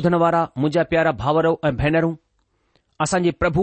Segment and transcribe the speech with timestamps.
[0.00, 2.12] ॿुधण वारा मुंहिंजा प्यारा भाउरो ऐं भेनरूं
[3.04, 3.62] असांजे प्रभु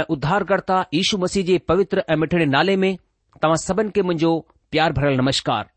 [0.00, 2.94] ऐं उद्धारकर्ता यशू मसीह जे पवित्र ऐं मिठड़े नाले में
[3.42, 4.30] तव्हां सभिनी खे मुंहिंजो
[4.72, 5.68] प्यार भरियल नमस्कार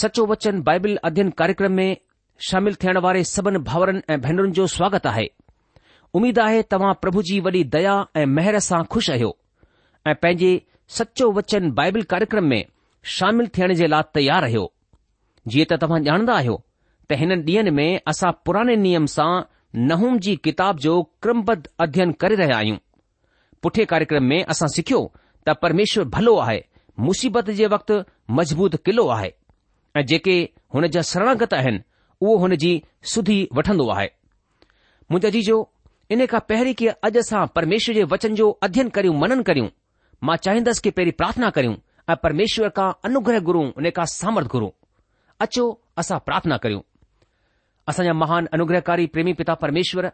[0.00, 1.96] सचो वचन बाइबल अध्ययन कार्यक्रम में
[2.48, 5.26] शामिल थियण वारे सभिनी भाउरनि ऐं भेनरुनि जो स्वागत आहे
[6.20, 9.30] उमीद आहे तव्हां प्रभु जी वॾी दया ऐं मेहर सां खु़शि आहियो
[10.06, 10.50] ऐं पंहिंजे
[10.98, 12.60] सचो वचन बाइबल कार्यक्रम में
[13.16, 14.66] शामिल थियण जे लाइ तयार रहियो
[15.48, 16.62] जीअं त तव्हां ॼाणंदा आहियो
[17.10, 19.42] त हिन ॾींहंनि में असां पुराने नियम सां
[19.88, 22.76] नहूम जी किताब जो क्रमबद्ध अध्यन करे रहिया आहियूं
[23.62, 25.00] पुठे कार्यक्रम में असां सिखियो
[25.48, 26.60] त परमेश्वर भलो आहे
[27.06, 27.94] मुसीबत जे वक़्तु
[28.38, 29.30] मज़बूत किलो आहे
[30.00, 30.36] ऐं जेके
[30.74, 31.80] हुन जा सरणागत आहिनि
[32.20, 32.72] उहो हुन जी
[33.12, 34.08] सुधी वठंदो आहे
[35.10, 35.58] मुंहिंजा जीजो
[36.16, 39.68] इन खां पहिरीं की अॼु असां परमेश्वर जे वचन जो अध्ययन करियूं मनन करियूं
[40.28, 41.74] मां चाहींदसि कि पहिरीं प्रार्थना करियूं
[42.12, 44.68] ऐं परमेश्वर खां अनुग्रह गुरू उन खां सामर्थ गुरु
[45.46, 45.66] अचो
[46.04, 46.82] असां प्रार्थना करियूं
[47.88, 50.06] असांजा महान अनुग्रहकारी प्रेमी पिता परमेश्वर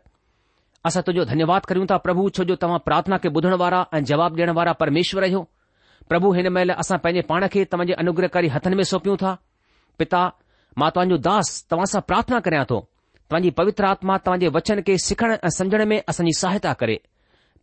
[0.88, 4.37] असां तुंहिंजो धन्यवाद कयूं था प्रभु छो जो तव्हां पार्थना खे ॿुधण वारा ऐं जवाब
[4.38, 5.43] ॾियण वारा परमेश्वर आहियूं
[6.09, 9.35] प्रभु हिन महिल असां पंहिंजे पाण खे तव्हांजे अनुग्रहकारी हथन में सौंपियूं था
[9.99, 10.23] पिता
[10.82, 12.79] मां तव्हांजो दास तव्हां सां प्रार्थना करियां थो
[13.29, 16.97] तव्हांजी पवित्र आत्मा तव्हांजे वचन खे सिखण ऐं सम्झण में असांजी सहायता करे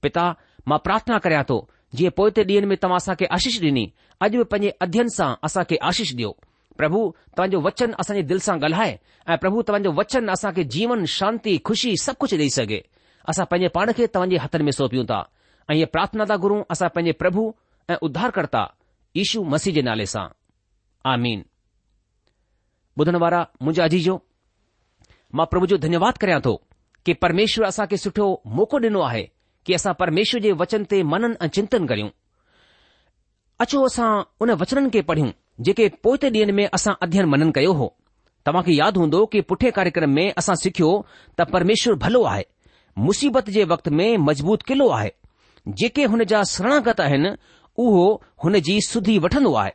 [0.03, 0.25] पिता
[0.71, 1.57] मां प्रार्थना करिया तो
[1.97, 3.85] जीअं पोएं डीं॒हनि में तव्हां असांखे आशिष डि॒नी
[4.25, 6.31] अॼु बि पंहिंजे अध्ययन सां असांखे आशिष ॾियो
[6.77, 11.59] પ્રભુ તંજો વચન અસન દિલ સા ગલહાય એ પ્રભુ તંજો વચન અસા કે જીવન શાંતિ
[11.65, 12.79] ખુશી સબ કુછ લઈ સકે
[13.23, 15.25] અસા પન પાણ કે તંજી હથર મે સોપી ઉંતા
[15.71, 17.43] એ પ્રાર્થના તા ગુરુ અસા પન પ્રભુ
[18.05, 18.67] ઉદ્ધાર કરતા
[19.19, 20.27] ઈશુ મસીજ નાલે સા
[21.11, 21.41] આમીન
[22.97, 24.15] બુધન વારા મુજે અજી જો
[25.35, 26.53] માં પ્રભુ જો ધન્યવાદ કરયા તો
[27.05, 29.23] કે પરમેશ્વર અસા કે સઠો મોકો દિનુ આહે
[29.65, 32.11] કે અસા પરમેશ્વર જે વચન તે મનન અ ચિંતન ગર્યું
[33.63, 34.13] અચો અસા
[34.43, 37.93] ઉને વચન કે પઢ્યું जेके पोते ॾींहनि में असां अध्ययन मनन कयो हो
[38.45, 40.89] तव्हांखे यादि हूंदो कि पुठे कार्यक्रम में असां सिखियो
[41.37, 42.43] त परमेश्वर भलो आहे
[43.05, 45.09] मुसीबत जे वक़्त में मज़बूत किलो आहे
[45.79, 47.31] जेके हुन जा शरणागत आहिनि
[47.85, 48.05] उहो
[48.43, 49.71] हुन जी सुधी वठंदो आहे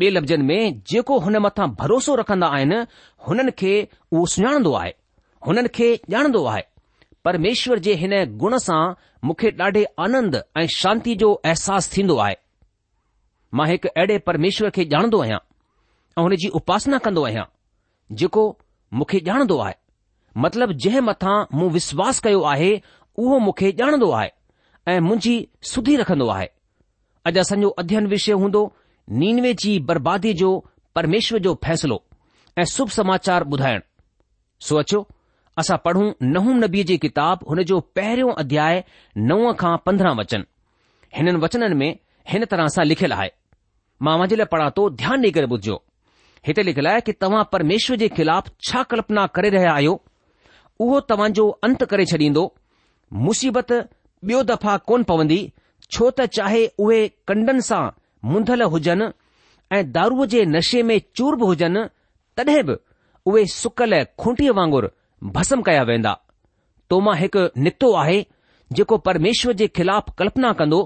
[0.00, 2.76] ॿिए लफ़्ज़नि में जेको हुन मथां भरोसो रखंदा आहिनि
[3.28, 3.72] हुननि खे
[4.12, 4.92] उहो सुञाणंदो आहे
[5.46, 6.62] हुननि खे ॼाणंदो आहे
[7.24, 8.14] परमेश्वर जे हिन
[8.44, 8.82] गुण सां
[9.24, 12.36] मूंखे ॾाढे आनंद ऐं शांती जो अहसासु थींदो आहे
[13.58, 15.38] मां हिकु अहिड़े परमेश्वर खे ॼाणंदो आहियां
[16.18, 17.44] ऐं हुन जी उपासना कंदो आहियां
[18.20, 18.44] जेको
[19.00, 19.74] मूंखे ॼाणंदो आहे
[20.44, 22.70] मतिलब जंहिं मथां मूं विश्वास कयो आहे
[23.22, 24.30] उहो मूंखे ॼाणंदो आहे
[24.92, 25.34] ऐं मुंहिंजी
[25.72, 26.46] सुधी रखन्दो आहे
[27.30, 28.62] अॼु असांजो अध्ययन विषय हूंदो
[29.22, 30.50] नीनवे जी बर्बादीअ जो
[30.96, 32.02] परमेश्वर जो फ़ैसिलो
[32.58, 33.80] ऐं शुभ समाचार ॿुधाइण
[34.70, 35.00] सोचियो
[35.60, 36.06] असां पढ़ूं
[36.36, 38.82] नहूम नबी जी किताबु हुन जो पहिरियों अध्याय
[39.30, 40.44] नव खां पंद्रहं वचन
[41.16, 41.90] हिननि वचननि में
[42.32, 43.30] हिन तरह सां लिखियलु आहे
[44.06, 45.74] मां वांजे लाइ पढ़ा थो ध्यानु ॾेई करे बुधजो
[46.46, 49.92] हिते लिखियलु आहे कि तव्हां परमेश्वर जे ख़िलाफ़ छा कल्पना करे रहिया आहियो
[50.84, 52.44] उहो तव्हांजो अंत करे छॾींदो
[53.26, 53.72] मुसीबत
[54.28, 55.40] ॿियो दफ़ा कोन पवंदी
[55.94, 56.98] छो त चाहे उहे
[57.30, 57.82] कंडन सां
[58.32, 59.06] मुंधल हुजनि
[59.76, 61.84] ऐं दारूअ जे नशे में चूरब हुजनि
[62.40, 62.76] तॾहिं बि
[63.30, 64.88] उहे सुकियलु खूंटीअ वांगुरु
[65.38, 66.12] भसम कया वेंदा
[66.90, 68.18] तोमां हिकु निकितो आहे
[68.80, 70.82] जेको परमेश्वर जे ख़िलाफ़ कल्पना कंदो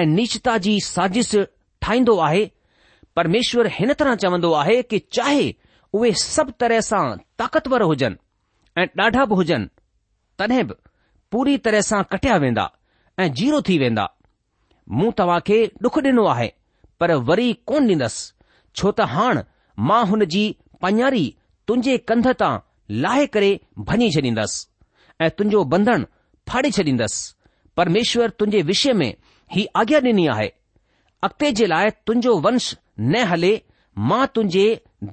[0.00, 1.34] ऐं निचता जी साज़िश
[1.82, 2.46] ठाहींदो आहे
[3.16, 5.52] परमेश्वर हिन तरह चवन्दो आहे कि चाहे
[5.98, 7.02] उहे सभु तरह सां
[7.40, 9.66] ताक़तवर हुजनि ऐं ॾाढा बि हुजनि
[10.40, 10.74] तॾहिं बि
[11.32, 12.64] पूरी तरह सां कटिया वेंदा
[13.22, 14.06] ऐं जीरो थी वेंदा
[14.98, 16.48] मूं तव्हां खे डुख डि॒नो आहे
[17.00, 18.32] पर वरी कोन ॾींदसि
[18.80, 19.42] छो त हाणे
[19.90, 20.44] मां हुन जी
[20.86, 21.24] पञारी
[21.68, 22.52] तुंहिंजे कंध तां
[23.02, 23.52] लाहे करे
[23.90, 26.04] भञी छॾींदसि ऐं तुंहिंजो बंधण
[26.50, 27.22] फाड़े छॾींदसि
[27.80, 29.08] परमेश्वर तुंजे विषय में
[29.56, 30.48] ही आज्ञा डि॒नी आहे
[31.24, 33.50] अॻिते जे लाइ तुंहिंजो वंश न हले
[34.10, 34.62] मां तुंहिंजे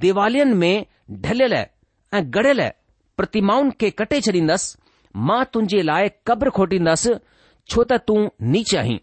[0.04, 0.86] दीवालीन में
[1.26, 2.62] ढलियल ऐं गड़ियल
[3.18, 7.14] प्रतिमाउनि खे कटे छॾींदसि मां तुंहिंजे लाइ कब्र खोटींदसि
[7.74, 8.16] छो त तू
[8.56, 8.96] नी चही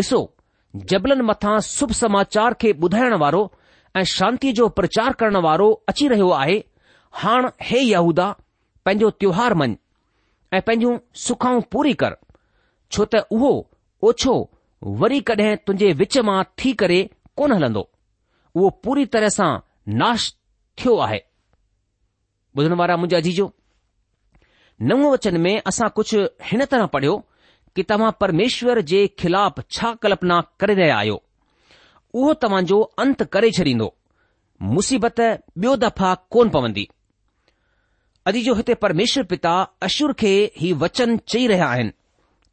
[0.00, 0.20] ॾिसो
[0.92, 3.42] जबलनि मथां शुभ समाचार खे ॿुधाइण वारो
[3.96, 6.56] ऐं शांती जो प्रचार करण वारो अची रहियो आहे
[7.24, 8.30] हाणे हे यूदा
[8.84, 9.70] पंहिंजो त्योहार मञ
[10.56, 10.96] ऐं पंहिंजूं
[11.26, 12.16] सुखाऊं पूरी कर
[12.96, 13.52] छो त उहो
[14.12, 14.34] ओछो
[14.84, 17.00] वरी कडहिं तुंहिंजे विच मां थी करे
[17.36, 17.80] कोन हलंदो
[18.56, 19.50] उहो पूरी तरह सां
[19.98, 20.32] नाश
[20.80, 21.20] थियो आहे
[24.90, 27.16] नव वचन में असां कुझु हिन तरह पढ़ियो
[27.76, 31.22] कि तव्हां परमेश्वर जे ख़िलाफ़ु छा कल्पना करे रहिया आहियो
[32.14, 33.88] उहो तव्हांजो अंत करे छॾींदो
[34.74, 35.20] मुसीबत
[35.58, 36.88] बियो दफ़ा कोन पवंदी
[38.26, 39.54] अजी जो हिते परमेश्वर पिता
[39.88, 41.92] अशुर खे ई वचन चई रहिया आहिनि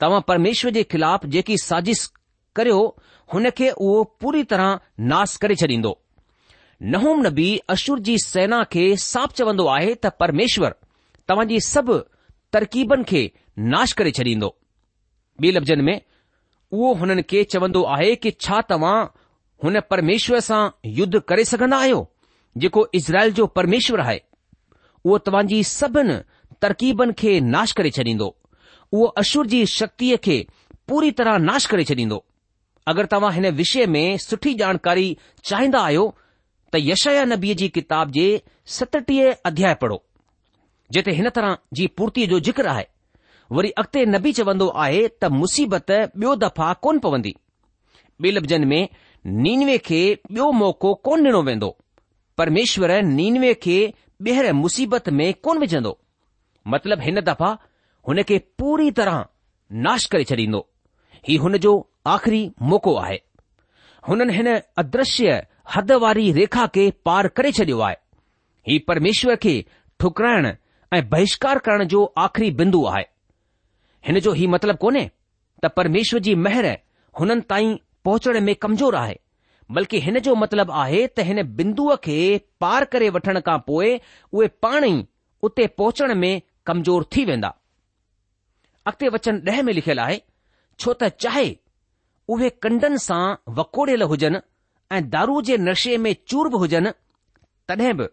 [0.04, 2.08] तव्हां परमेश्वर जे ख़िलाफ़ु जेकी साज़िश
[2.56, 2.78] करियो
[3.34, 4.80] हुन खे उहो पूरी तरह
[5.14, 5.98] नाश करे छॾींदो
[6.94, 10.76] नहोम नबी अश्र जी सेना खे साफ़ चवंदो आहे त परमेश्वर
[11.30, 11.98] तव्हां जी सभु
[12.54, 13.22] तरकीबन खे
[13.76, 14.50] नाश करे छॾींदो
[15.44, 15.98] ॿ लफ़्ज़नि में
[16.72, 18.96] उहो हुननि खे चवंदो आहे कि छा तव्हां
[19.64, 20.60] हुन परमेश्वर सां
[20.98, 22.00] युद्ध करे सघन्दो आहियो
[22.64, 24.20] जेको इज़राइल जो परमेश्वर आहे
[25.06, 28.28] उहो तव्हां जी सभिनी खे नाश करे छॾींदो
[28.92, 30.38] उहो अशुर जी शक्तीअ खे
[30.90, 32.24] पूरी तरह नाश करे छॾींदो
[32.88, 35.08] अगरि तव्हां हिन विषय में सुठी जानकारी
[35.50, 36.06] चाहींदा आहियो
[36.74, 38.26] त यशया नबीअ जी किताब जे
[38.76, 40.00] सतटीह अध्याय पढ़ो
[40.98, 42.86] जिते हिन तरह जी पूर्तीअ जो जिक्र आहे
[43.58, 47.34] वरी अॻिते नबी चवंदो आहे त मुसीबत ॿियो दफ़ा कोन पवंदी
[48.24, 48.90] ॿिए लफ़्ज़नि में
[49.46, 51.70] नीनवे खे ॿियो मौक़ो कोन ॾिनो वेंदो
[52.38, 53.78] परमेश्वर नीनवे खे
[54.28, 55.98] ॿीहर मुसीबत में कोन विझंदो
[56.74, 57.52] मतिलब हिन दफ़ा
[58.08, 59.26] हुन खे पूरी तरह
[59.88, 60.68] नाश करे छॾींदो
[61.28, 61.72] ही हुन जो
[62.08, 63.20] आख़िरी मौक़ो आहे
[64.08, 64.48] हुननि हिन
[64.78, 65.42] अदृश्य
[65.76, 67.96] हद वारी रेखा खे पार करे छडि॒यो आहे
[68.68, 69.54] ही परमेश्वर खे
[70.00, 70.48] ठुकराइण
[70.98, 73.04] ऐं बहिष्कार करण जो आख़िरी बिंदु आहे
[74.08, 75.10] हिन जो ही मतिलब कोन्हे
[75.64, 76.68] त परमेश्वर जी महर
[77.20, 79.16] हुननि ताईं पहुचण में कमज़ोर आहे
[79.76, 82.18] बल्कि हिन जो मतिलबु आहे त हिन बिंदुअ खे
[82.62, 83.98] पार करे वठण खां पोइ
[84.34, 84.94] उहे पाण ई
[85.48, 86.32] उते पहुचण में
[86.66, 87.54] कमज़ोर थी वेंदा
[88.88, 90.20] अॻिते वचन ॾह में लिखियलु आहे
[90.82, 91.48] छो त चाहे
[92.36, 93.22] उहे कंडनि सां
[93.58, 94.40] वकोड़ियल हुजनि
[94.98, 96.92] ऐं दारू जे नशे में चूर बि हुजनि
[97.72, 98.08] तॾहिं बि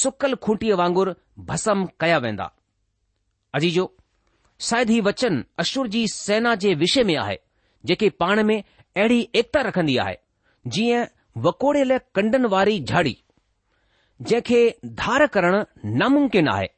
[0.00, 1.12] सुकल खूंटीअ वांगुरु
[1.50, 2.46] भसम कया वेंदा
[3.58, 3.84] अजीजो
[4.90, 7.36] ही वचन अशुर जी सेना जे विषय में आहे
[7.88, 10.16] जेके पाण में अहिड़ी एकता रखंदी आहे
[10.76, 11.04] जीअं
[11.46, 13.16] वकोड़ियल कंडनि वारी झाड़ी
[14.28, 14.62] जंहिंखे
[15.02, 15.62] धार करणु
[16.02, 16.68] नामुमकिन आहे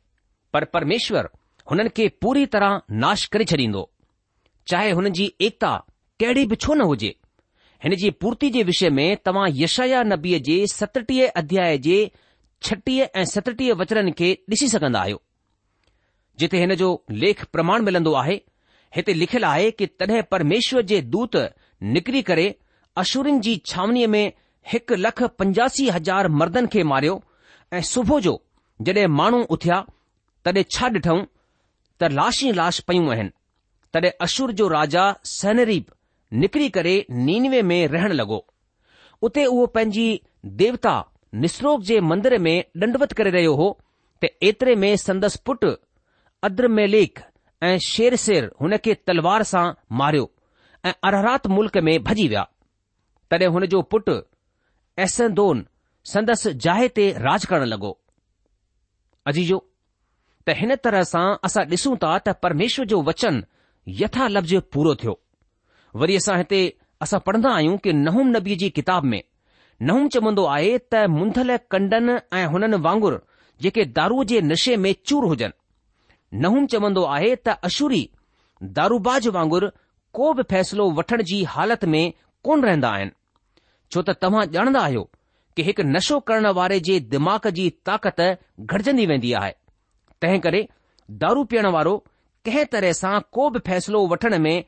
[0.77, 1.29] परमेश्वर
[1.71, 3.83] हुननि खे पूरी तरह नाश करे छॾींदो
[4.71, 5.69] चाहे हुन जी एकता
[6.21, 7.15] कहिड़ी बि छो न हुजे
[7.85, 11.97] हिन जी पूर्ति जे विषय में तव्हां यशया नबीअ जे सतटीह अध्याय जे
[12.67, 15.21] छटीह ऐं सतटीह वचन खे ॾिसी सघंदा आहियो
[16.43, 16.91] जिथे हिन जो
[17.23, 18.37] लेख प्रमाण मिलंदो आहे
[18.97, 21.37] हिते लिखियलु आहे कि तॾहिं परमेश्वर जे दूत
[21.97, 22.47] निकिरी करे
[23.05, 24.25] अशुरिन जी छावनीअ में
[24.73, 27.17] हिकु लख पंजासी हज़ार मर्दनि खे मारियो
[27.79, 28.35] ऐं सुबुह जो
[28.89, 29.83] जड॒हिं माण्हू उथिया
[30.45, 31.21] तॾहिं छा ॾिठऊं
[32.03, 33.31] त लाशी लाश पयूं आहिनि
[33.95, 35.87] तॾहिं अशुर जो राजा सैनरीप
[36.43, 36.95] निकिरी करे
[37.29, 38.45] नीनवे में रहण लॻो
[39.29, 40.07] उते उहो पंहिंजी
[40.63, 40.93] देवता
[41.45, 43.69] निसरोक जे मंदर में डंडवत करे रहियो हो
[44.25, 45.73] त एतिरे में संदसि पुटु
[46.49, 47.23] अद्रम लेख
[47.69, 49.65] ऐं शेर शेर हुन खे तलवार सां
[50.03, 50.31] मारियो
[50.87, 52.47] ऐं अरहरात मुल्क़ में भॼी विया
[53.31, 54.17] तॾहिं हुन जो पुटु
[55.07, 55.67] एसनदोन
[56.13, 57.93] संदसि जाइ ते राज करण लॻो
[59.33, 59.59] अजीजो
[60.49, 63.43] त हिन तरह सां असां ॾिसूं था त परमेश्वर जो वचन
[63.89, 65.19] यथा लफ़्ज़ पूरो थियो
[66.01, 66.59] वरी असां हिते
[67.03, 69.23] असां पढ़ंदा आहियूं कि नहुम नबी जी किताब में
[69.91, 73.17] नहुम चवंदो आहे त मुंधल कंडनि ऐं हुननि वांगुरु
[73.67, 78.03] जेके दारूअ जे नशे में चूर हुजनि नहुम चवंदो आहे त अशूरी
[78.81, 79.69] दारूबाज वांगुरु
[80.19, 82.03] को बि फ़ैसिलो वठण जी हालत में
[82.49, 83.13] कोन रहंदा आहिनि
[83.91, 85.09] छो त तव्हां ॼाणंदा आहियो
[85.57, 89.53] कि हिकु नशो करण वारे जे दिमाग़ जी ताक़त घटिजंदी वेंदी आहे
[90.23, 90.67] तंहिं करे
[91.25, 91.95] दारू पीअण वारो
[92.45, 94.65] कंहिं तरह सां को बि फ़ैसिलो वठण में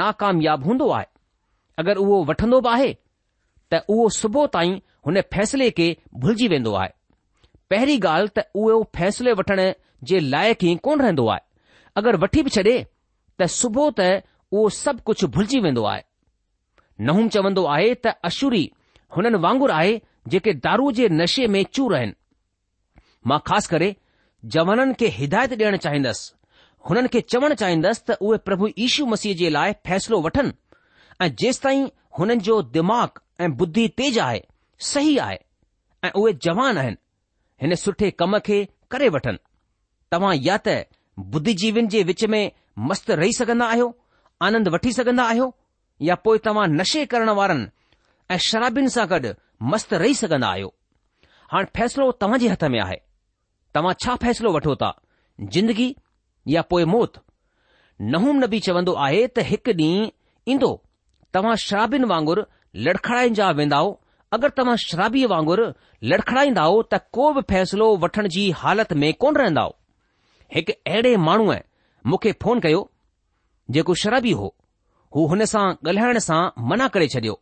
[0.00, 1.06] नाकामयाब हूंदो आहे
[1.80, 2.92] अगरि उहो वठंदो बि आहे
[3.72, 4.74] त उहो सुबुह ताईं
[5.06, 5.88] हुन फ़ैसिले खे
[6.24, 6.88] भुलिजी वेंदो आहे
[7.72, 9.62] पहिरीं ॻाल्हि त उहो फ़ैसिले वठण
[10.10, 11.40] जे लाइक़ु ई कोन रहंदो आहे
[12.02, 14.08] अगरि वठी बि छॾे त सुबुह त
[14.52, 16.02] उहो सभु कुझु भुलिजी वेंदो आहे
[17.10, 18.64] नहून चवंदो आहे त अशूरी
[19.18, 19.98] हुननि वांगुरु आहे
[20.36, 22.18] जेके दारू जे नशे में चूर आहिनि
[23.34, 23.94] मां ख़ासि करे
[24.58, 26.35] जवाननि खे हिदायत ॾियणु चाहींदसि
[26.88, 30.52] हुननि खे चवणु चाहींदसि त उहे प्रभु यीशू मसीह जे लाइ फ़ैसिलो वठनि
[31.24, 31.86] ऐं जेसि ताईं
[32.18, 33.12] हुननि जो दिमाग़
[33.44, 34.42] ऐं बुद्धि तेज़ आहे
[34.90, 35.38] सही आहे
[36.06, 36.96] ऐं उहे जवान आहिनि
[37.62, 38.58] हिन सुठे कम खे
[38.90, 39.38] करे वठनि
[40.14, 40.76] तव्हां या त
[41.34, 42.42] बुद्धिजीवियुनि जे विच में
[42.92, 43.86] मस्तु रही सघंदा आहियो
[44.48, 45.52] आनंद वठी सघंदा आहियो
[46.10, 47.66] या पोइ तव्हां नशे करण वारनि
[48.34, 49.32] ऐं शराबिन सां गॾु
[49.74, 50.72] मस्तु रही सघंदा आहियो
[51.52, 52.98] हाणे फ़ैसिलो तव्हां जे हथ में आहे
[53.78, 54.92] तव्हां छा फ़ैसिलो वठो था
[55.54, 55.88] जिंदगी
[56.52, 57.18] या पोइ मौत
[58.12, 60.10] नहूम नबी चवंदो आहे त हिकु ॾींहुं
[60.54, 60.68] ईंदो
[61.34, 62.42] तव्हां शराब वांगुरु
[62.88, 63.78] लड़खड़ाईंदा जा वेंदा
[64.36, 65.66] अगरि तव्हां शराबीअ वांगुरु
[66.12, 69.74] लटखड़ाईंदव त को बि फ़ैसिलो वठण जी हालत में कोन रहंदव
[70.56, 71.56] हिकु अहिड़े माण्हूअ
[72.12, 72.82] मूंखे फोन कयो
[73.76, 74.48] जेको शराबी हो
[75.16, 76.40] हू हुन सां ॻाल्हाइण सां
[76.72, 77.36] मना करे छॾियो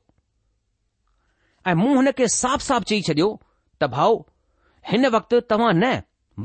[1.70, 3.28] ऐं मूं हुन खे साफ़ साफ़ चई छडि॒यो
[3.82, 4.16] त भाउ
[4.92, 5.92] हिन वक़्तु तव्हां न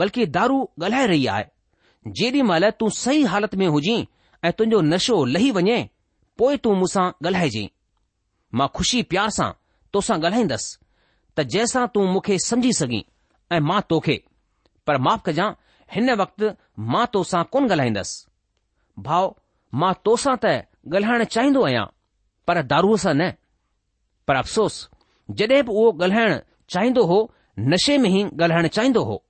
[0.02, 1.48] बल्कि दारू ॻाल्हाए रही आहे
[2.18, 4.02] जेॾी महिल तूं सही हालत में हुजां
[4.48, 5.78] ऐं तुंहिंजो नशो लही वञे
[6.38, 7.70] पोइ तूं मूंसां ॻाल्हाइजे
[8.60, 9.50] मां खुशी प्यार सां
[9.94, 10.78] तोसां ॻाल्हाईंदसि
[11.38, 13.04] त जंहिंसां तूं मूंखे समझी सघीं
[13.56, 14.16] ऐं मां तोखे
[14.88, 15.50] पर माफ़ कजां
[15.96, 16.52] हिन वक़्तु
[16.94, 19.28] मां तोसां कोन ॻाल्हाईंदसि भाउ
[19.82, 20.46] मां तोसां त
[20.94, 21.86] ॻाल्हाइण चाहींदो आहियां
[22.48, 23.32] पर दारूअ सां न
[24.28, 24.76] पर अफ़सोस
[25.42, 26.40] जॾहिं बि उहो ॻाल्हाइण
[26.76, 27.20] चाहींदो हो
[27.74, 29.22] नशे में ई ॻाल्हाइण चाहींदो हो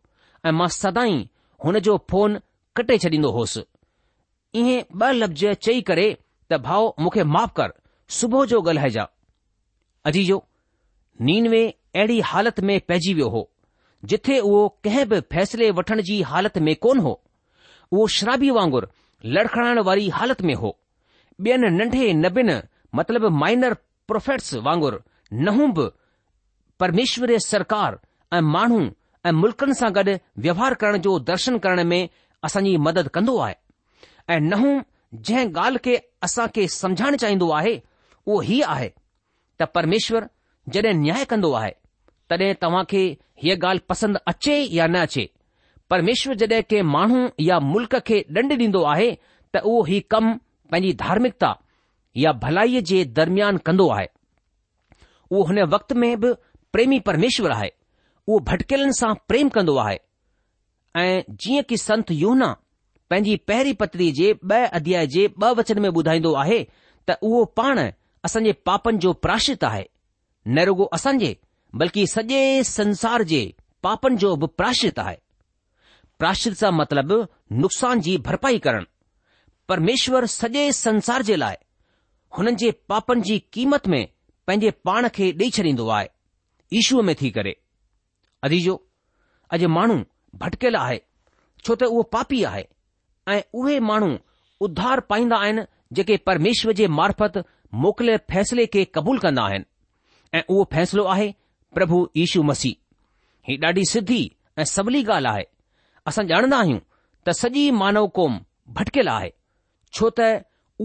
[0.45, 1.17] ऐं मां सदाई
[1.65, 2.39] हुन जो फोन
[2.77, 3.63] कटे छॾींदो होसि
[4.59, 4.67] इह
[5.01, 6.07] ॿ लफ़्ज़ चई करे
[6.51, 7.73] त भाउ मुखे माफ़ कर
[8.19, 9.07] सुबुह जो ॻाल्हाइजा
[10.09, 10.43] अजीजो
[11.29, 13.49] नीनवे अहिड़ी हालत में पइजी वियो हो
[14.13, 17.11] जिथे उहो कहिं बि फैसले वठण जी हालत में कोन हो
[17.91, 18.89] उहो शराबीअ वांगुर
[19.37, 20.75] लड़खण वारी हालत में हो
[21.47, 22.49] ॿियनि नंढे नबीन
[22.95, 23.73] मतिलब माइनर
[24.07, 24.97] प्रोफेट्स वांगुरु
[25.47, 25.87] नहूं बि
[26.79, 27.99] परमेश्वर सरकार
[28.33, 28.79] ऐं माण्हू
[29.27, 32.07] ऐं मुल्कनि सां गॾु व्यवहार करण जो दर्शन करण में
[32.43, 33.55] असांजी मदद कंदो आहे
[34.33, 34.77] ऐं नहं
[35.25, 37.73] जंहिं ॻाल्हि खे असां खे समुझाइण चाहींदो आहे
[38.25, 38.89] उहो हीउ आहे
[39.59, 40.25] त परमेश्वर
[40.73, 41.71] जॾहिं न्याय कंदो आहे
[42.29, 43.01] तॾहिं तव्हां खे
[43.43, 45.25] हीअ ॻाल्हि पसंदि अचे या न अचे
[45.89, 49.09] परमेश्वर जॾहिं कंहिं माण्हू या मुल्क़ खे ॾंड ॾींदो आहे
[49.53, 50.31] त उहो ही कम
[50.71, 51.53] पंहिंजी धार्मिकता
[52.23, 54.07] या भलाईअ जे दरमियान कंदो आहे
[55.31, 56.33] उहो हुन वक़्त में बि
[56.73, 57.69] प्रेमी परमेश्वर आहे
[58.27, 59.97] उहो भटकेलनि सां प्रेम कंदो आहे
[60.97, 62.55] ऐं जीअं की संत योहना
[63.09, 65.25] पंहिंजी पहिरीं पत्री जे ॿ अध्याय जे
[65.57, 66.63] वचन में ॿुधाईंदो आहे
[67.09, 67.79] त उहो पाण
[68.25, 69.83] असांजे पापनि जो प्राशित आहे
[70.47, 71.33] न रुगो असांजे
[71.79, 73.41] बल्कि सॼे संसार जे
[73.83, 75.15] पापनि जो बि प्राशित आहे
[76.19, 77.21] प्राशित सां मतिलबु
[77.61, 78.83] नुक़सान जी भरपाई करणु
[79.69, 81.55] परमेश्वर सॼे संसार जे लाइ
[82.37, 84.05] हुननि जे पापनि जी क़ीमत में
[84.47, 86.07] पंहिंजे पाण खे ॾेई छॾींदो आहे
[86.77, 87.53] ईशूअ में थी करे
[88.43, 88.81] अदीजो
[89.57, 90.03] अॼु माण्हू
[90.41, 91.01] भटकियल आहे
[91.65, 92.65] छो त उहो पापी आहे
[93.35, 94.11] ऐं उहे माण्हू
[94.67, 95.63] उधार पाईंदा आहिनि
[95.99, 97.43] जेके परमेश्वर जे मार्फत
[97.85, 99.65] मोकिलियल फैसले खे क़बूल कंदा आहिनि
[100.37, 101.33] ऐं उहो फ़ैसिलो आहे
[101.77, 102.75] प्रभु यीशू मसीह
[103.47, 104.21] ही ॾाढी सिधी
[104.59, 105.45] ऐं सवली ॻाल्हि आहे
[106.07, 106.79] असां ॼाणंदा आहियूं
[107.27, 108.39] त सॼी मानव कौम
[108.79, 109.29] भटकियल आहे
[109.97, 110.27] छो त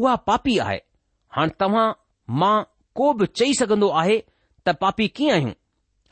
[0.00, 0.78] उहा पापी आहे
[1.36, 1.86] हाणे तव्हां
[2.42, 2.56] मां
[2.98, 4.18] को बि चई सघंदो आहे
[4.66, 5.52] त पापी कीअं आहियूं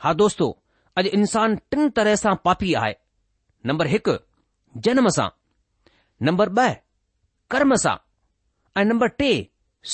[0.03, 0.49] हा दोस्तो
[0.97, 2.93] अॼु इंसान टिन तरह सां पापी आहे
[3.69, 4.13] नंबर हिकु
[4.85, 5.27] जनम सां
[6.27, 6.69] नम्बर ॿ
[7.51, 7.95] कर्म सां
[8.79, 9.29] ऐं नंबर टे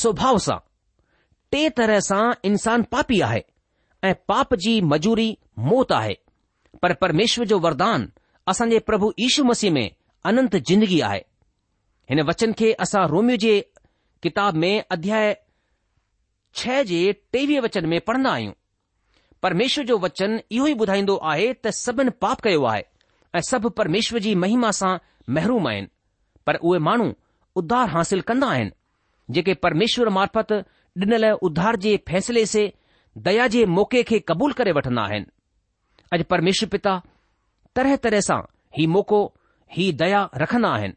[0.02, 0.58] स्वभाव सां
[1.54, 3.44] टे तरह सां इन्सानु पापी आहे
[4.10, 5.28] ऐं पाप जी मजूरी
[5.70, 6.16] मौत आहे
[6.82, 8.08] पर परमेश्वर जो वरदान
[8.54, 9.90] असांजे प्रभु यीशु मसीह में
[10.32, 11.22] अनंत जिंदगी आहे
[12.12, 13.56] हिन वचन खे असां रोमियो जे
[14.28, 15.36] किताब में अध्याय
[16.62, 17.02] छह जे
[17.38, 18.54] टेवीह वचन में पढ़ंदा आहियूं
[19.48, 22.84] परमेश्वर जो वचन इहो ई ॿुधाईंदो आहे त सभिनि पाप कयो आहे
[23.36, 24.96] ऐं सभु परमेश्वर जी महिमा सां
[25.34, 25.88] महरूम आहिनि
[26.48, 27.12] पर उहे माण्हू
[27.60, 28.72] उध्धार हासिल कंदा आहिनि
[29.36, 30.52] जेके परमेश्वर मार्फत
[31.00, 32.64] ॾिनल उद्धार जे फैसले से
[33.28, 35.26] दया जे मौक़े खे क़बूल करे वठंदा आहिनि
[36.14, 37.02] अॼु परमेश्वर पिता
[37.76, 38.40] तरह तरह सां
[38.78, 39.20] ही मौक़ो
[39.76, 40.94] ही दया रखंदा आहिनि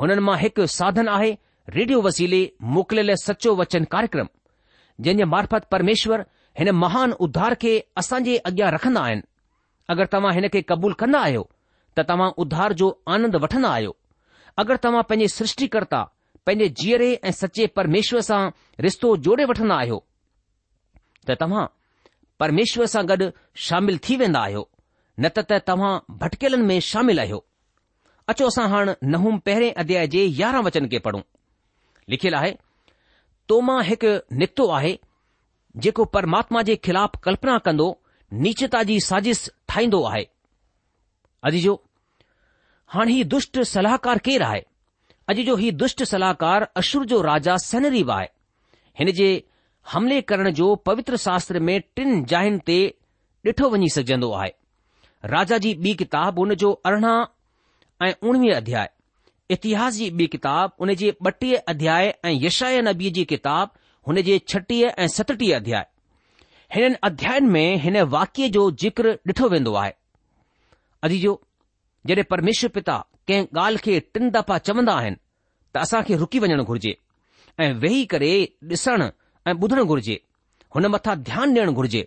[0.00, 1.36] हुननि मां हिकु साधन आहे
[1.78, 2.40] रेडियो वसीले
[2.76, 4.28] मोकिलियल सचो वचन कार्यक्रम
[5.00, 6.24] जंहिं जे मार्फत परमेश्वर
[6.58, 9.22] हिन महान उद्धार खे असां जे अॻियां रखंदा आहिनि
[9.96, 11.48] अगरि तव्हां हिन खे क़बूल कंदा आहियो
[11.96, 13.96] त तव्हां उधार जो आनंद वठंदा आहियो
[14.58, 16.00] अगरि तव्हां पंहिंजे सृष्टिकर्ता
[16.46, 18.40] पंहिंजे जीअरे ऐं सचे परमेश्वर सां
[18.86, 19.98] रिश्तो जोड़े वठंदा आहियो
[21.28, 21.64] त तव्हां
[22.40, 23.28] परमेश्वर सां गॾु
[23.66, 24.68] शामिल थी वेंदा आहियो
[25.20, 27.44] न त तव्हां भटकेलनि में शामिल आहियो
[28.32, 31.20] अचो असां हाणे नहूं पहिरें अध्याय जे यारहं वचन खे पढ़ूं
[32.12, 32.52] लिखियलु आहे
[33.48, 34.92] तोमां हिकु निकितो आहे
[35.84, 37.86] जेको परमात्मा जे ख़िलाफ़ कल्पना कंदो
[38.44, 40.22] नीचता जी साज़िश ठाहींदो आहे
[42.92, 44.60] هان هي દુષ્ટ સલાહکار કે راهي
[45.36, 48.32] ادي جو هي દુષ્ટ સલાહکار અશુર જો રાજા સેનરી વાય
[49.00, 49.30] هنજે
[49.94, 52.78] હમલે કરણ જો પવિત્ર શાસ્ત્ર મે 3 જહંતે
[53.46, 54.54] ઢઠો વણી સકજંદો આય
[55.32, 57.14] રાજાજી બી કિતાબ ઉને જો 18
[58.02, 58.92] અને 19 અધ્યાય
[59.56, 63.68] ઇતિહાસી બી કિતાબ ઉને જે બટી અધ્યાય અને યશાયા نبیજીની કિતાબ
[64.10, 69.72] ઉને જે 6ઠી અને 7ઠી અધ્યાય હન અધ્યાયન મે હને વાક્ય જો જિક્ર ઢઠો વેંદો
[69.82, 71.32] આય ادي જો
[72.06, 72.96] जॾहिं परमेश्वर पिता
[73.28, 75.16] कंहिं ॻाल्हि खे टिन दफ़ा चवंदा आहिनि
[75.72, 76.92] त असां खे रुकी वञणु घुर्जे
[77.62, 78.32] ऐं वेही करे
[78.76, 79.06] ॾिसणु
[79.48, 80.16] ऐं ॿुधणु घुर्जे
[80.74, 82.02] हुन मथां ध्यानु ॾियणु घुर्जे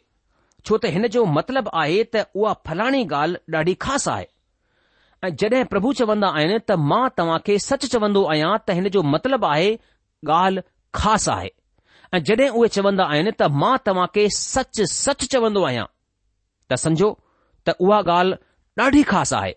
[0.68, 4.28] छो त हिन जो मतिलबु आहे त उहा फलाणी ॻाल्हि ॾाढी ख़ासि आहे
[5.26, 9.02] ऐं जॾहिं प्रभु चवंदा आहिनि त मां तव्हां खे सच चवंदो आहियां त हिन जो
[9.14, 9.70] मतिलबु आहे
[10.40, 10.66] ॻाल्हि
[11.00, 11.50] ख़ासि आहे
[12.16, 15.88] ऐं जॾहिं उहे चवंदा आहिनि त मां तव्हां खे सच सच चवंदो आहियां
[16.72, 17.10] त सम्झो
[17.68, 18.44] त उहा ॻाल्हि
[18.84, 19.54] ॾाढी ख़ासि आहे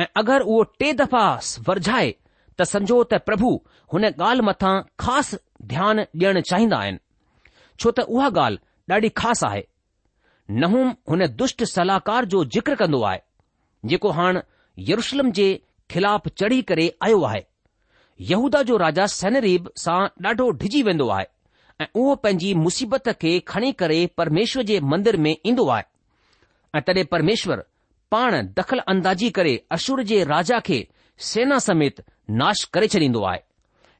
[0.00, 1.24] ऐं अगरि उहो टे दफ़ा
[1.68, 2.14] वरझाए
[2.60, 3.50] त समझो त प्रभु
[3.92, 5.36] हुन ॻाल्हि मथां ख़ासि
[5.72, 6.98] ध्यानु ॾियणु चाहींदा आहिनि
[7.80, 8.58] छो त उहा ॻाल्हि
[8.92, 9.62] ॾाढी ख़ासि आहे
[10.64, 13.18] नहूम हुन दुष्ट सलाहकार जो ज़िक्र कंदो आहे
[13.92, 14.42] जेको हाणे
[14.92, 15.48] यरुशलम जे
[15.94, 17.42] ख़िलाफ़ु चढ़ी करे आयो आहे
[18.30, 21.26] यहूदा जो राजा सैनरीब सां ॾाढो डिॼी वेंदो आहे
[21.80, 25.84] ऐं उहो पंहिंजी मुसीबत खे खणी करे परमेश्वर जे मंदर में ईंदो आहे
[26.78, 27.62] ऐं तॾहिं परमेश्वर
[28.12, 30.78] पाण दख़ल अंदाजी करे अशुर जे राजा खे
[31.26, 32.02] सेना समेत
[32.40, 33.38] नाश करे छॾींदो आहे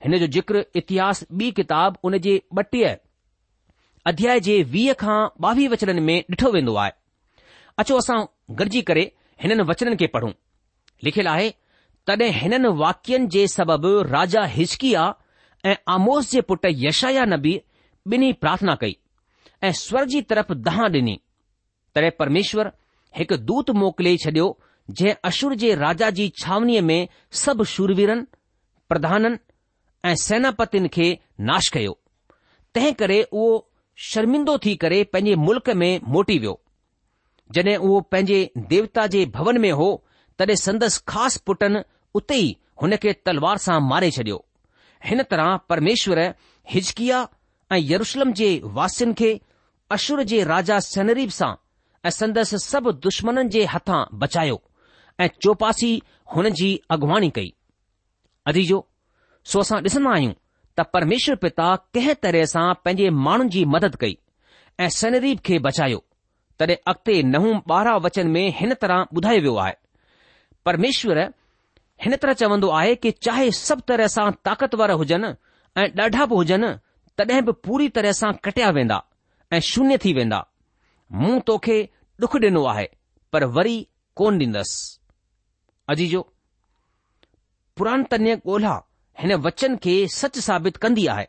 [0.05, 2.97] हिन जो जिक्र इतिहास बि किताब हुन जे ॿटीह
[4.13, 6.93] अध्याय जे वीह खां ॿावीह वचन में ॾिठो वेंदो आहे
[7.83, 8.19] अचो असां
[8.61, 9.05] गॾजी करे
[9.45, 10.31] हिननि वचननि खे पढ़ूं
[11.09, 11.49] लिखियलु आहे
[12.07, 15.07] तॾहिं हिननि वाक्यनि जे सबबि राजा हिचकिया
[15.71, 17.55] ऐं आमोस जे पुटु यशाया नबी
[18.17, 18.97] ॿिन्ही प्रार्थना कई
[19.67, 21.19] ऐं स्वर जी तरफ़ दहा डि॒नी
[21.95, 22.71] तॾहिं
[23.19, 24.47] हिकु दूत मोकिले छडि॒यो
[24.99, 27.01] जंहिं अशुर जे राजा जी छावनीअ में
[27.43, 28.25] सभु शूरवीरनि
[28.89, 29.39] प्रधाननि
[30.11, 31.07] ऐं सेनापतिन खे
[31.51, 31.99] नाश कयो
[32.75, 33.51] तंहिं करे उहो
[34.11, 36.59] शर्मिंदो थी करे पंहिंजे मुल्क़ में मोटी वियो
[37.57, 38.41] जड॒हिं उहो पंहिंजे
[38.73, 39.89] देवता जे भवन में हो
[40.39, 41.83] तॾहिं संदसि ख़ासि पुटनि
[42.21, 44.45] उते ई हुन खे तलवार सां मारे छडि॒यो
[45.09, 46.23] हिन तरह परमेश्वर
[46.73, 47.27] हिजकिया
[47.73, 49.31] ऐं यरुशलम जे वासियुनि खे
[49.99, 51.53] अशुर जे राजा सनरीब सां
[52.05, 54.61] ऐं संदसि सभु दुश्मननि जे हथां बचायो
[55.21, 55.91] ऐं चौपासी
[56.35, 57.53] हुन जी अॻवाणी कई
[58.53, 58.79] अदीजो
[59.53, 60.33] सो असां ॾिसंदा आहियूं
[60.79, 64.17] त परमेश्वर पिता कंहिं तरह सां पंहिंजे माण्हुनि जी मदद कई
[64.81, 66.03] ऐं सनरीब खे बचायो
[66.61, 69.75] तॾहिं अॻिते नहं ॿारहं वचन में हिन तरह ॿुधायो वियो आहे
[70.67, 71.19] परमेश्वर
[72.05, 75.35] हिन तरह चवंदो आहे कि चाहे सभु तरह सां ताक़तवर हुजनि
[75.81, 76.73] ऐं ॾाढा बि हुजनि
[77.19, 79.03] तॾहिं बि पूरी तरह सां कटिया वेंदा
[79.55, 80.47] ऐं शून्य थी वेंदा
[81.21, 81.79] मूं तोखे
[82.21, 82.89] डुख डि॒नो आहे
[83.33, 83.77] पर वरी
[84.17, 84.99] कोन ॾींदुसि
[85.93, 86.21] अजीजो
[87.77, 88.75] पुरानतन्य ॻोल्हा
[89.21, 91.27] हिन वचन खे सच साबित कंदी आहे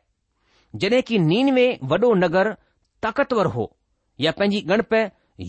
[0.79, 2.49] जॾहिं की नीन में वॾो नगर
[3.03, 3.65] ताक़तवर हो
[4.25, 4.93] या पंहिंजी गणप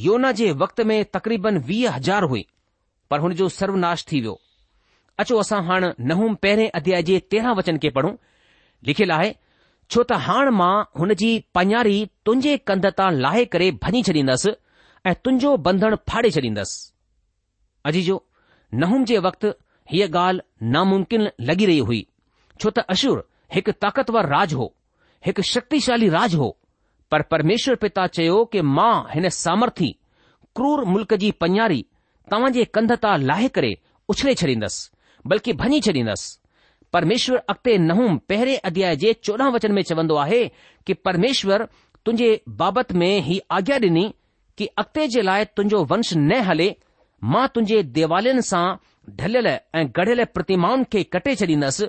[0.06, 2.46] योना जे वक़्त में तक़रीबन वीह हज़ार हुई
[3.10, 4.38] पर हुन जो सर्वनाश थी वियो
[5.24, 8.14] अचो असां हाणे नहूं पहिरें अध्याय जे तेरहं वचन खे पढ़ूं
[8.88, 9.32] लिखियलु आहे
[9.94, 14.50] छो त हाणे मां हुन जी पञारी तुंहिंजे कंध तां लाहे करे भञी छॾींदसि
[15.10, 16.80] ऐं तुंहिंजो बंधण फाड़े छॾींदसि
[17.90, 18.16] अजीजो
[18.74, 19.48] न हुन जे वक़्तु
[19.92, 20.42] हीअ ॻाल्हि
[20.74, 22.00] नामुमकिन लॻी रही हुई
[22.60, 23.22] छो त अशुर
[23.54, 24.66] हिकु ताक़तवर राज हो
[25.26, 26.48] हिकु शक्तिशाली राज हो
[27.10, 29.90] पर परमेश्वर पिता चयो कि मां हिन सामर्थी
[30.56, 31.80] क्रूर मुल्क़ जी पञारी
[32.34, 33.72] तव्हां जे कंध तां लाहे करे
[34.16, 36.32] उछले छॾींदसि बल्कि भञी छॾींदसि
[36.94, 40.40] परमेश्वर अॻिते नं पहिरें अध्याय जे चोॾहं वचन में चवंदो आहे
[40.86, 41.64] की परमेश्वर
[42.06, 42.28] तुंहिंजे
[42.62, 44.04] बाबति में ही आज्ञा डि॒नी
[44.58, 46.68] की अॻिते जे लाए तुंहिंजो वंश न हले
[47.32, 48.62] मां तुंहिंजे देवालयन सां
[49.22, 51.88] ढलियलु ऐं गढ़ियल प्रतिमाउनि खे कटे छडींदसि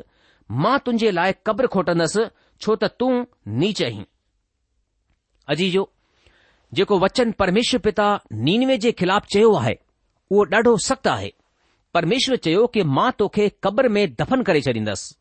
[0.63, 2.26] मां तुंहिंजे लाइ क़ब्र खोटंदसि
[2.65, 3.12] छो त तूं
[3.63, 4.06] नी चही
[5.56, 5.70] अजी
[6.80, 8.08] जेको वचन परमेश्वर पिता
[8.50, 9.78] नीनवे जे ख़िलाफ़ चयो आहे
[10.32, 11.32] उहो ॾाढो सख़्तु आहे
[11.96, 15.16] परमेश्वर चयो कि मां तोखे कब्र में दफ़न करे छॾींदसि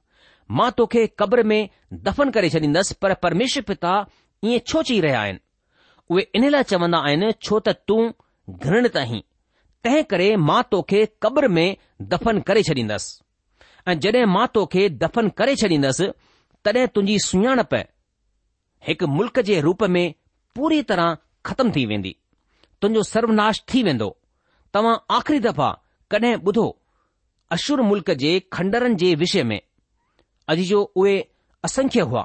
[0.58, 1.68] मां तोखे क़ब्र में
[2.06, 3.92] दफ़न करे छॾींदसि पर परमेश्वर पिता
[4.44, 5.38] ईअं छो चई रहिया आहिनि
[6.10, 8.00] उहे इन लाइ चवंदा आहिनि छो त तूं
[8.50, 9.20] घण आहीं
[9.84, 11.76] तंहिं करे मां तोखे क़ब्र में
[12.14, 13.22] दफ़न करे छॾींदसि
[13.92, 16.10] ऐं जॾहिं मां तोखे दफ़न करे छॾींदसि
[16.64, 17.74] तॾहिं तुंहिंजी सुञाणप
[18.88, 20.04] हिकु मुल्क़ जे रूप में
[20.56, 22.14] पूरी तरह ख़तम थी वेंदी
[22.82, 24.10] तुंहिंजो सर्वनाश थी वेंदो
[24.78, 25.72] तव्हां आख़िरी दफ़ा
[26.10, 26.66] कॾहिं ॿुधो
[27.54, 29.60] अशुर मुल्क़ जे खंडरनि जे विषय में
[30.54, 31.16] अॼु जो उहे
[31.64, 32.22] असंख्य हुआ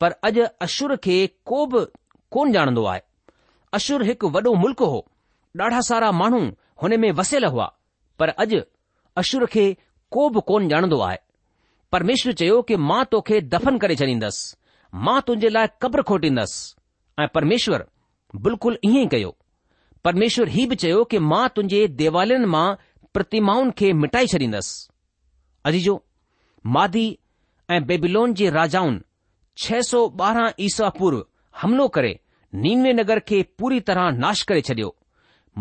[0.00, 1.16] पर अॼु अशुर खे
[1.50, 1.82] को बि
[2.36, 3.00] कोन ॼाणंदो आहे
[3.78, 5.00] अशुर हिकु वॾो मुल्क़ हो
[5.60, 6.40] ॾाढा सारा माण्हू
[6.82, 7.66] हुन में वसियल हुआ
[8.18, 8.60] पर अॼु
[9.22, 9.64] अशुर खे
[10.16, 11.18] को बि कोन ॼाणंदो आहे
[11.92, 14.56] परमेश्वर चयो कि मां तोखे दफ़न करे छॾींदसि
[15.06, 17.84] मां तुंहिंजे लाइ क़ब्र खोटींदसि ऐं परमेश्वर
[18.46, 19.34] बिल्कुलु ईअं ई कयो
[20.04, 22.66] परमेश्वर हीउ बि चयो कि मां तुंहिंजे देवालयुनि मां
[23.16, 24.88] प्रतिमाउनि खे मिटाए छॾींदसि
[25.68, 25.94] अजी जो
[26.76, 27.06] मादी
[27.74, 29.00] ऐं बेबिलोन जे राजाउनि
[29.62, 31.24] छह सौ ॿारहं ईसा पूर्व
[31.60, 32.18] हमिलो करे
[32.64, 34.94] नीनवे नगर खे पूरी तरह नाश करे छडि॒यो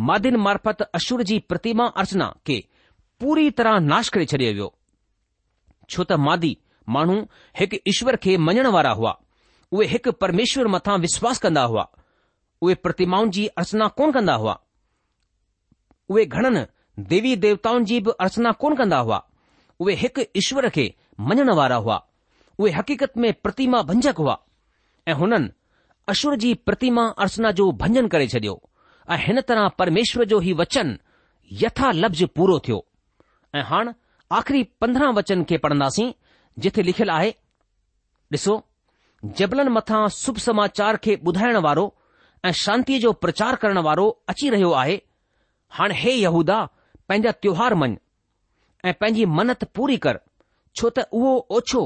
[0.07, 2.59] मादिन मार्फत अशुर जी प्रतिमा अर्चना खे
[3.21, 4.73] पूरी तरह नाश करे छडि॒यो वियो
[5.89, 6.55] छो त मादी
[6.95, 7.17] माण्हू
[7.59, 9.15] हिकु ईश्वर खे मञण वारा हुआ
[9.73, 11.87] उहे हिकु परमेश्वर मथां विश्वास कंदा हुआ
[12.63, 14.57] उहे प्रतिमाउनि जी अर्चना कोन कंदा हुआ
[16.09, 16.63] उहे घणनि
[16.99, 19.21] देवी देवताउनि जी बि अर्चना कोन कंदा हुआ
[19.79, 22.01] उहे हिकु ईश्वर खे मञण वारा हुआ
[22.59, 24.37] उहे हक़ीक़त में प्रतिमा भंजक हुआ
[25.07, 25.49] ऐं हुननि
[26.09, 28.61] अश्वर जी प्रतिमा अर्सना जो भंजन करे छडि॒यो
[29.13, 30.97] ऐं हिन तरह परमेश्वर जो ई वचन
[31.63, 32.83] यथा लब्ज पूरो थियो
[33.55, 33.93] ऐं हाणे
[34.37, 36.11] आख़री पंद्रहं वचन खे पढ़ंदासीं
[36.65, 37.31] जिथे लिखियलु आहे
[38.33, 38.61] ॾिसो
[39.37, 41.87] जबलन मथां शुभ समाचार खे ॿुधाइण वारो
[42.45, 44.99] ऐं शांतीअ जो प्रचार करण वारो अची रहियो आहे
[45.79, 46.59] हाणे हे यहूदा
[47.11, 47.89] पंहिंजा त्योहार मञ
[48.89, 50.19] ऐं पंहिंजी मन्नत पूरी कर
[50.79, 51.81] छो त उहो ओछो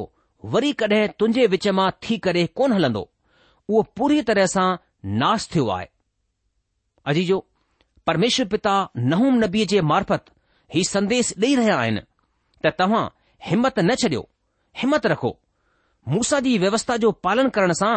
[0.56, 3.02] वरी कॾहिं तुंहिंजे विच मां थी करे कोन हलंदो
[3.70, 4.66] उहो पूरी तरह सां
[5.24, 5.88] नाश थियो आहे
[7.14, 7.38] अजी जो
[8.10, 8.74] परमेश्वर पिता
[9.14, 10.30] नहूम नबीअ जे मार्फत
[10.76, 12.06] हीउ संदेश ॾेई रहिया आहिनि
[12.66, 13.04] त तव्हां
[13.50, 14.22] हिमत न छॾियो
[14.84, 15.34] हिमत रखो
[16.18, 17.94] मूसा जी व्यवस्था जो पालन करण सां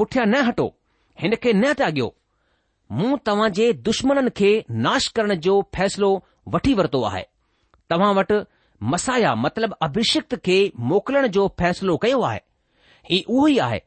[0.00, 0.66] पुठियां न हटो
[1.24, 2.10] हिन खे न त्यागियो
[2.98, 4.52] मूं तव्हां जे दुश्मन खे
[4.90, 6.12] नाश करण जो फ़ैसिलो
[6.52, 7.22] वठी वरितो आहे
[7.90, 8.38] तव्हां वटि
[8.92, 10.58] मसाया मतिलब अभिषिक्त खे
[10.92, 12.40] मोकिलण जो फ़ैसिलो कयो आहे
[13.10, 13.78] ही उहो ई आहे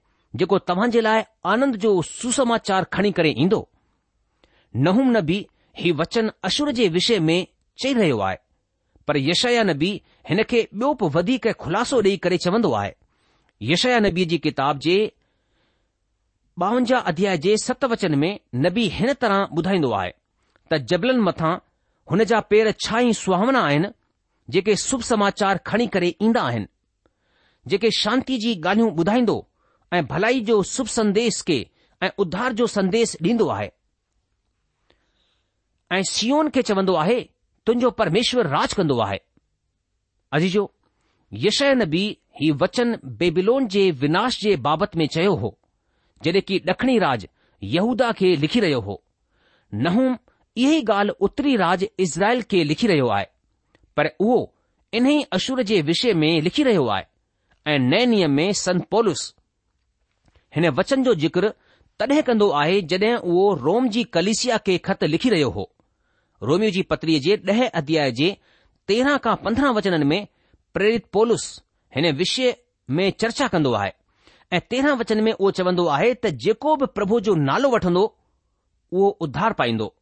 [0.42, 1.24] जेको तव्हां जे लाइ
[1.56, 3.68] आनंद जो सुसमाचार खणी करे ईंदो
[4.88, 5.46] नहूम नबी
[5.80, 7.38] ही वचन अशुर जे विषय में
[7.84, 8.38] चई रहियो आहे
[9.08, 9.90] पर यशया नबी
[10.30, 12.92] हिन खे ॿियो बि वधीक ख़ुलासो ॾेई करे चवंदो आहे
[13.72, 14.96] यशया नबी जी किताब जे
[16.64, 18.34] ॿावंजाह अध्याय जे सत वचन में
[18.66, 20.12] नबी हिन तरह ॿुधाईंदो आहे
[20.72, 21.54] त जबलनि मथां
[22.12, 23.88] हुन जा पेर छा ई सुहावना आहिनि
[24.54, 26.66] जेके शुभ समाचार खणी करे ईंदा आहिनि
[27.70, 29.38] जेके शांती जी ॻाल्हियूं ॿुधाईंदो
[29.94, 31.58] ऐं भलाई जो शुभ संदेश खे
[32.04, 33.70] ऐं उद्धार जो संदेश ॾींदो आहे
[35.96, 37.20] ऐं सीओन खे चवंदो आहे
[37.68, 39.18] तुंहिंजो परमेश्वर राज कंदो आहे
[40.38, 40.64] अजजो
[41.48, 42.04] यशैन बि
[42.42, 45.50] हीउ वचन बेबिलोन जे विनाश जे बाबति में चयो हो
[46.24, 47.28] जडे॒ की डखिणी राज
[47.76, 49.02] यूदा खे लिखी रहियो हो
[49.86, 50.14] नहूं
[50.58, 53.26] इहो ई ॻाल्हि उत्तरी राॼ इज़्राइल खे लिखी रहियो आहे
[53.98, 54.36] पर उहो
[55.00, 57.04] इन्ही अशुर जे विषय में लिखी रहियो आहे
[57.74, 59.26] ऐं नए नियम में संत पोलुस
[60.56, 61.50] हिन वचन जो जिक्र
[62.00, 65.70] तॾहिं कंदो आहे जड॒हिं उहो रोम जी कलिसिया खे ख़त लिखी रहियो हो
[66.50, 68.36] रोमियो जी पत्रीअ जे ॾह अध्याय जे
[68.88, 70.22] तेरहां खां पंद्रहं वचननि में
[70.74, 71.46] प्रेरित पोलुस
[71.96, 72.56] हिन विषय
[73.00, 73.92] में चर्चा कंदो आहे
[74.54, 78.06] ऐं तेरहं वचन में उहो चवंदो आहे त जेको बि प्रभु जो नालो वठंदो
[79.02, 79.94] उहो पाईंदो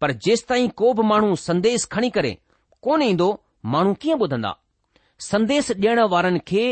[0.00, 2.36] पर जेसि ताईं को बि माण्हू संदेस खणी करे
[2.82, 3.28] कोन ईंदो
[3.74, 4.52] माण्हू कीअं ॿुधंदा
[5.30, 6.62] संदेसु ॾियण वारनि खे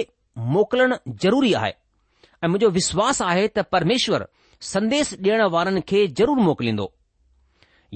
[0.54, 4.24] मोकिलणु ज़रूरी आहे ऐं मुंहिंजो विश्वास आहे त परमेश्वर
[4.74, 6.92] संदेस ॾियण वारनि खे ज़रूरु मोकिलींदो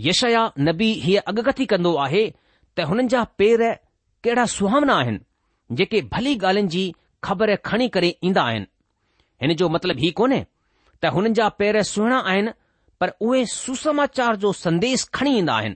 [0.07, 2.27] यशया नबी हीअ अॻकथी कंदो आहे
[2.77, 3.63] त हुननि जा पेर
[4.25, 5.19] कहिड़ा सुहावना आहिनि
[5.77, 6.85] जेके भली ॻाल्हियुनि जी
[7.27, 8.67] ख़बर खणी करे ईंदा आहिनि
[9.43, 10.41] हिन जो मतिलबु ई कोन्हे
[11.05, 12.51] त हुननि जा पेर सुहिणा आहिनि
[13.01, 15.75] पर उहे सुसमाचार जो संदेश खणी ईंदा आहिनि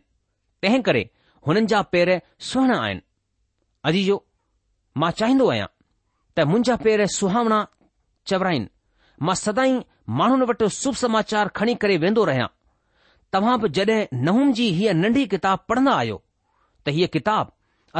[0.62, 1.02] तंहिं करे
[1.46, 2.10] हुननि जा पेर
[2.50, 3.00] सुहिणा आहिनि
[3.88, 4.16] अजी जो
[5.02, 5.66] मां चाहिंदो आहियां
[6.38, 7.58] त मुंहिंजा पेर सुहावणा
[8.32, 8.66] चवराइनि
[9.28, 9.76] मां सदाई
[10.20, 12.48] माण्हुनि वटि शुभ समाचार खणी करे वेंदो रहियां
[13.34, 16.20] तव्हां बि जॾहिं नहुनि जी हीअ नंढी किताब पढ़ंदा आहियो
[16.84, 17.52] त हीअ किताब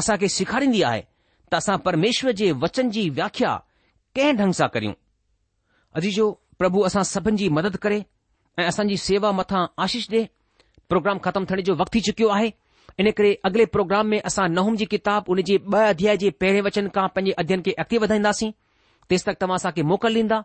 [0.03, 1.03] असां खे सेखारींदी आहे
[1.51, 3.53] त असां परमेश्वर जे वचन जी व्याख्या
[4.19, 4.95] कंहिं ढंग सां करियूं
[6.01, 6.31] अजी जो
[6.63, 8.03] प्रभु असां सभिनि जी मदद करे
[8.59, 10.25] ऐं असांजी सेवा मथां आशीष ॾे
[10.89, 12.49] प्रोग्राम ख़तमु थियण जो वक़्तु थी चुकियो आहे
[12.99, 16.61] इन करे अॻिले प्रोग्राम में असां नहुम जी किताब उन जे ब॒ अध्याय जे पहिरें
[16.69, 18.51] वचन खां पंहिंजे अध्यन खे अॻिते वधाईंदासीं
[19.11, 20.39] तेसि तक तव्हां असांखे मोकल ॾींदा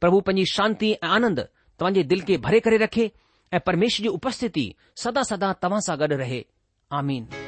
[0.00, 1.40] प्रभु पंहिंजी शांती ऐं आनंद
[1.80, 3.08] तव्हांजे दिल खे भरे करे रखे
[3.54, 4.66] ऐं परमेश जी उपस्थिती
[5.04, 6.42] सदा सदा तव्हां सां गॾु रहे
[7.02, 7.47] आमीन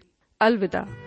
[0.41, 1.00] अलविदा